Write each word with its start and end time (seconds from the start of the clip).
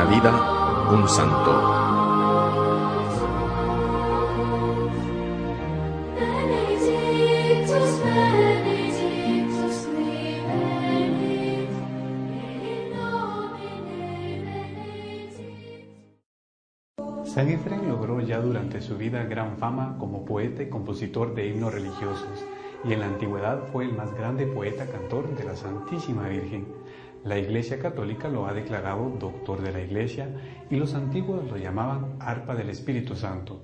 vida, 0.00 0.88
un 0.90 1.06
santo. 1.06 1.82
San 17.24 17.48
Efrén 17.48 17.88
logró 17.88 18.20
ya 18.20 18.40
durante 18.40 18.80
su 18.80 18.96
vida 18.96 19.24
gran 19.24 19.58
fama 19.58 19.96
como 19.98 20.24
poeta 20.24 20.62
y 20.62 20.68
compositor 20.68 21.34
de 21.34 21.48
himnos 21.48 21.72
religiosos, 21.72 22.44
y 22.84 22.94
en 22.94 23.00
la 23.00 23.06
antigüedad 23.06 23.68
fue 23.72 23.84
el 23.84 23.94
más 23.94 24.12
grande 24.14 24.46
poeta 24.46 24.86
cantor 24.86 25.36
de 25.36 25.44
la 25.44 25.54
Santísima 25.54 26.28
Virgen. 26.28 26.66
La 27.24 27.38
Iglesia 27.38 27.78
Católica 27.78 28.28
lo 28.28 28.46
ha 28.46 28.52
declarado 28.52 29.08
doctor 29.10 29.62
de 29.62 29.70
la 29.70 29.80
Iglesia 29.80 30.28
y 30.68 30.76
los 30.76 30.94
antiguos 30.94 31.48
lo 31.48 31.56
llamaban 31.56 32.16
arpa 32.18 32.56
del 32.56 32.68
Espíritu 32.68 33.14
Santo. 33.14 33.62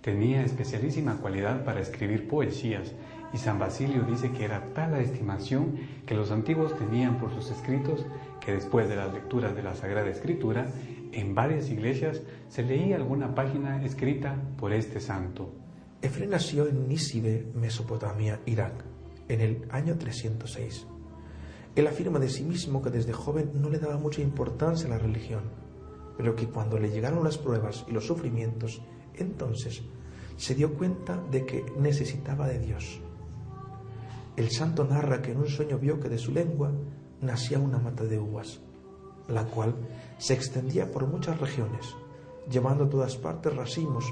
Tenía 0.00 0.42
especialísima 0.42 1.18
cualidad 1.18 1.64
para 1.64 1.80
escribir 1.80 2.28
poesías 2.28 2.94
y 3.34 3.36
San 3.36 3.58
Basilio 3.58 4.04
dice 4.04 4.32
que 4.32 4.46
era 4.46 4.72
tal 4.72 4.92
la 4.92 5.00
estimación 5.00 5.78
que 6.06 6.14
los 6.14 6.30
antiguos 6.30 6.78
tenían 6.78 7.18
por 7.18 7.30
sus 7.34 7.50
escritos 7.50 8.06
que 8.40 8.54
después 8.54 8.88
de 8.88 8.96
las 8.96 9.12
lecturas 9.12 9.54
de 9.54 9.62
la 9.62 9.74
Sagrada 9.74 10.08
Escritura 10.08 10.66
en 11.12 11.34
varias 11.34 11.68
iglesias 11.68 12.22
se 12.48 12.62
leía 12.62 12.96
alguna 12.96 13.34
página 13.34 13.84
escrita 13.84 14.36
por 14.56 14.72
este 14.72 15.00
santo. 15.00 15.52
Efrén 16.00 16.30
nació 16.30 16.68
en 16.68 16.88
Nísibe, 16.88 17.46
Mesopotamia, 17.54 18.40
Irak, 18.46 18.84
en 19.28 19.40
el 19.42 19.66
año 19.70 19.96
306. 19.98 20.86
Él 21.74 21.86
afirma 21.86 22.18
de 22.18 22.28
sí 22.28 22.44
mismo 22.44 22.82
que 22.82 22.90
desde 22.90 23.12
joven 23.12 23.50
no 23.54 23.68
le 23.68 23.78
daba 23.78 23.96
mucha 23.96 24.22
importancia 24.22 24.86
a 24.86 24.90
la 24.90 24.98
religión, 24.98 25.42
pero 26.16 26.36
que 26.36 26.48
cuando 26.48 26.78
le 26.78 26.90
llegaron 26.90 27.24
las 27.24 27.38
pruebas 27.38 27.84
y 27.88 27.92
los 27.92 28.06
sufrimientos, 28.06 28.80
entonces 29.14 29.82
se 30.36 30.54
dio 30.54 30.74
cuenta 30.74 31.22
de 31.30 31.44
que 31.44 31.64
necesitaba 31.78 32.46
de 32.46 32.58
Dios. 32.58 33.00
El 34.36 34.50
santo 34.50 34.84
narra 34.84 35.22
que 35.22 35.32
en 35.32 35.38
un 35.38 35.48
sueño 35.48 35.78
vio 35.78 36.00
que 36.00 36.08
de 36.08 36.18
su 36.18 36.32
lengua 36.32 36.72
nacía 37.20 37.58
una 37.58 37.78
mata 37.78 38.04
de 38.04 38.18
uvas 38.18 38.60
la 39.28 39.44
cual 39.44 39.74
se 40.18 40.34
extendía 40.34 40.90
por 40.90 41.06
muchas 41.06 41.38
regiones, 41.40 41.94
llevando 42.50 42.84
a 42.84 42.90
todas 42.90 43.16
partes 43.16 43.54
racimos 43.54 44.04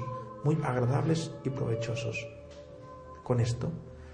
muy 0.43 0.57
agradables 0.63 1.31
y 1.43 1.49
provechosos. 1.49 2.27
Con 3.23 3.39
esto 3.39 3.69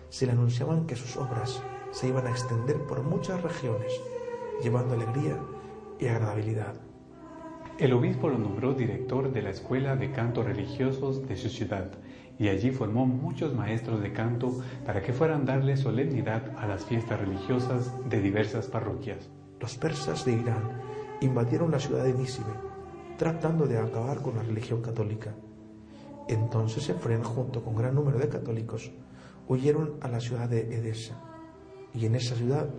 se 0.10 0.26
le 0.26 0.34
anunciaban 0.34 0.86
que 0.86 0.96
sus 0.96 1.18
obras 1.18 1.62
se 1.92 2.08
iban 2.08 2.28
a 2.28 2.32
extender 2.32 2.84
por 2.84 3.04
muchas 3.04 3.42
regiones, 3.42 3.92
llevando 4.62 4.94
alegría 4.94 5.40
y 6.00 6.08
agradabilidad. 6.08 6.76
El 7.78 7.94
obispo 7.94 8.30
lo 8.30 8.38
nombró 8.38 8.74
director 8.74 9.32
de 9.32 9.42
la 9.42 9.52
Escuela 9.52 9.96
de 9.96 10.12
Cantos 10.12 10.46
Religiosos 10.46 11.28
de 11.28 11.38
su 11.38 11.50
ciudad 11.50 11.92
y 12.38 12.50
allí 12.50 12.72
formó 12.72 13.06
muchos 13.06 13.54
maestros 13.54 14.02
de 14.02 14.14
canto 14.14 14.60
para 14.86 15.02
que 15.02 15.14
fueran 15.14 15.46
darle 15.46 15.78
solemnidad 15.78 16.54
a 16.58 16.68
las 16.68 16.86
fiestas 16.86 17.20
religiosas 17.20 17.94
de 18.10 18.22
diversas 18.22 18.68
parroquias. 18.68 19.30
Los 19.60 19.78
persas 19.78 20.26
de 20.26 20.34
Irán 20.34 20.64
invadieron 21.22 21.72
la 21.72 21.80
ciudad 21.80 22.04
de 22.04 22.14
Nísibe, 22.14 22.52
tratando 23.18 23.66
de 23.66 23.78
acabar 23.78 24.22
con 24.22 24.36
la 24.36 24.44
religión 24.44 24.82
católica. 24.82 25.34
Entonces 26.30 26.88
Efrén, 26.90 27.24
junto 27.24 27.64
con 27.64 27.76
gran 27.76 27.96
número 27.96 28.20
de 28.20 28.30
católicos, 28.30 28.92
huyeron 29.50 29.96
a 30.00 30.08
la 30.08 30.22
ciudad 30.22 30.48
de 30.48 30.62
Edesa, 30.74 31.20
y 31.94 32.06
en 32.06 32.16
esa 32.16 32.36
ciudad 32.36 32.70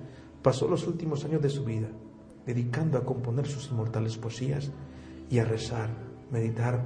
pasó 0.41 0.69
los 0.69 0.87
últimos 0.87 1.25
años 1.25 1.43
de 1.43 1.51
su 1.51 1.65
vida, 1.65 1.89
dedicando 2.47 2.97
a 2.97 3.05
componer 3.05 3.47
sus 3.47 3.71
inmortales 3.71 4.17
poesías 4.17 4.71
y 5.29 5.41
a 5.41 5.45
rezar, 5.45 5.91
meditar 6.31 6.83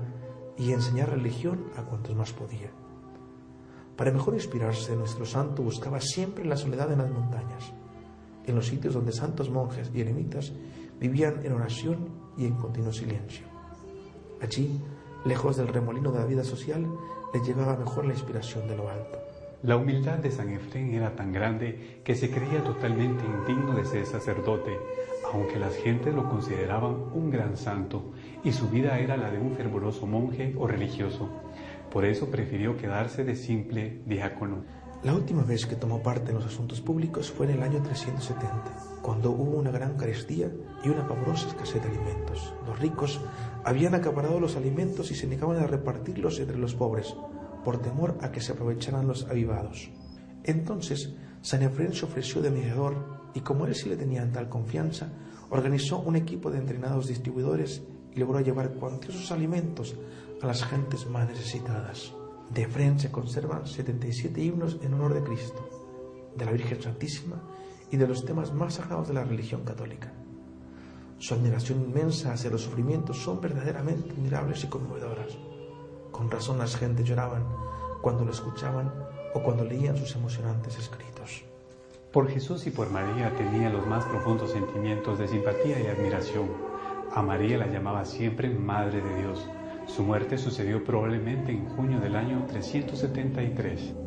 y 0.58 0.72
enseñar 0.72 1.10
religión 1.10 1.66
a 1.76 1.82
cuantos 1.82 2.16
más 2.16 2.32
podía. 2.32 2.70
Para 3.96 4.10
mejor 4.10 4.34
inspirarse, 4.34 4.96
nuestro 4.96 5.26
santo 5.26 5.62
buscaba 5.62 6.00
siempre 6.00 6.44
la 6.44 6.56
soledad 6.56 6.90
en 6.90 6.98
las 6.98 7.10
montañas, 7.10 7.72
en 8.46 8.56
los 8.56 8.66
sitios 8.66 8.94
donde 8.94 9.12
santos 9.12 9.50
monjes 9.50 9.90
y 9.94 10.00
eremitas 10.00 10.52
vivían 10.98 11.44
en 11.44 11.52
oración 11.52 12.08
y 12.36 12.46
en 12.46 12.54
continuo 12.54 12.92
silencio. 12.92 13.46
Allí, 14.40 14.80
lejos 15.24 15.56
del 15.56 15.68
remolino 15.68 16.10
de 16.10 16.18
la 16.18 16.26
vida 16.26 16.42
social, 16.42 16.86
les 17.32 17.46
llevaba 17.46 17.76
mejor 17.76 18.06
la 18.06 18.14
inspiración 18.14 18.66
de 18.66 18.76
lo 18.76 18.88
alto. 18.88 19.33
La 19.64 19.78
humildad 19.78 20.18
de 20.18 20.30
San 20.30 20.50
Efrén 20.50 20.92
era 20.92 21.16
tan 21.16 21.32
grande 21.32 22.02
que 22.04 22.14
se 22.14 22.30
creía 22.30 22.62
totalmente 22.62 23.24
indigno 23.24 23.74
de 23.74 23.86
ser 23.86 24.04
sacerdote, 24.04 24.76
aunque 25.32 25.58
las 25.58 25.74
gentes 25.76 26.14
lo 26.14 26.28
consideraban 26.28 26.94
un 27.14 27.30
gran 27.30 27.56
santo 27.56 28.12
y 28.44 28.52
su 28.52 28.68
vida 28.68 28.98
era 28.98 29.16
la 29.16 29.30
de 29.30 29.38
un 29.38 29.56
fervoroso 29.56 30.06
monje 30.06 30.54
o 30.58 30.66
religioso. 30.66 31.30
Por 31.90 32.04
eso 32.04 32.30
prefirió 32.30 32.76
quedarse 32.76 33.24
de 33.24 33.36
simple 33.36 34.02
diácono. 34.04 34.64
La 35.02 35.14
última 35.14 35.44
vez 35.44 35.64
que 35.64 35.76
tomó 35.76 36.02
parte 36.02 36.28
en 36.28 36.36
los 36.36 36.44
asuntos 36.44 36.82
públicos 36.82 37.30
fue 37.30 37.46
en 37.46 37.52
el 37.52 37.62
año 37.62 37.82
370, 37.82 39.00
cuando 39.00 39.30
hubo 39.30 39.56
una 39.56 39.70
gran 39.70 39.96
carestía 39.96 40.50
y 40.84 40.90
una 40.90 41.08
pavorosa 41.08 41.48
escasez 41.48 41.82
de 41.82 41.88
alimentos. 41.88 42.52
Los 42.66 42.78
ricos 42.80 43.18
habían 43.64 43.94
acaparado 43.94 44.40
los 44.40 44.56
alimentos 44.56 45.10
y 45.10 45.14
se 45.14 45.26
negaban 45.26 45.56
a 45.56 45.66
repartirlos 45.66 46.38
entre 46.38 46.58
los 46.58 46.74
pobres, 46.74 47.16
por 47.64 47.78
temor 47.78 48.18
a 48.20 48.30
que 48.30 48.40
se 48.40 48.52
aprovecharan 48.52 49.08
los 49.08 49.24
avivados. 49.24 49.90
Entonces, 50.44 51.14
San 51.40 51.62
Efrén 51.62 51.92
se 51.92 52.04
ofreció 52.04 52.40
de 52.42 52.50
mediador 52.50 53.30
y 53.34 53.40
como 53.40 53.66
él 53.66 53.74
sí 53.74 53.88
le 53.88 53.96
tenía 53.96 54.30
tal 54.30 54.48
confianza, 54.48 55.08
organizó 55.50 55.98
un 56.00 56.16
equipo 56.16 56.50
de 56.50 56.58
entrenados 56.58 57.08
distribuidores 57.08 57.82
y 58.14 58.20
logró 58.20 58.40
llevar 58.40 58.74
cuantiosos 58.74 59.32
alimentos 59.32 59.96
a 60.40 60.46
las 60.46 60.64
gentes 60.64 61.06
más 61.06 61.28
necesitadas. 61.28 62.12
De 62.52 62.66
frente 62.68 63.02
se 63.02 63.10
conservan 63.10 63.66
77 63.66 64.40
himnos 64.40 64.78
en 64.82 64.94
honor 64.94 65.14
de 65.14 65.22
Cristo, 65.22 65.68
de 66.36 66.44
la 66.44 66.52
Virgen 66.52 66.80
Santísima 66.80 67.42
y 67.90 67.96
de 67.96 68.06
los 68.06 68.24
temas 68.24 68.52
más 68.52 68.74
sagrados 68.74 69.08
de 69.08 69.14
la 69.14 69.24
religión 69.24 69.64
católica. 69.64 70.12
Su 71.18 71.34
admiración 71.34 71.80
inmensa 71.80 72.32
hacia 72.32 72.50
los 72.50 72.62
sufrimientos 72.62 73.18
son 73.18 73.40
verdaderamente 73.40 74.10
admirables 74.10 74.64
y 74.64 74.66
conmovedoras. 74.66 75.38
Con 76.14 76.30
razón 76.30 76.58
las 76.58 76.76
gentes 76.76 77.04
lloraban 77.04 77.42
cuando 78.00 78.24
lo 78.24 78.30
escuchaban 78.30 78.92
o 79.34 79.42
cuando 79.42 79.64
leían 79.64 79.96
sus 79.96 80.14
emocionantes 80.14 80.78
escritos. 80.78 81.42
Por 82.12 82.28
Jesús 82.28 82.68
y 82.68 82.70
por 82.70 82.88
María 82.88 83.34
tenía 83.36 83.68
los 83.68 83.84
más 83.84 84.04
profundos 84.04 84.52
sentimientos 84.52 85.18
de 85.18 85.26
simpatía 85.26 85.80
y 85.80 85.88
admiración. 85.88 86.48
A 87.12 87.20
María 87.20 87.58
la 87.58 87.66
llamaba 87.66 88.04
siempre 88.04 88.48
Madre 88.48 89.00
de 89.00 89.22
Dios 89.22 89.44
su 89.86 90.02
muerte 90.02 90.38
sucedió 90.38 90.82
probablemente 90.82 91.52
en 91.52 91.68
junio 91.76 92.00
del 92.00 92.16
año 92.16 92.46
373. 92.48 94.03